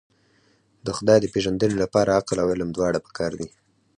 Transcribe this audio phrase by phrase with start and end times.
[0.85, 3.49] د خدای د پېژندنې لپاره عقل او علم دواړه پکار دي.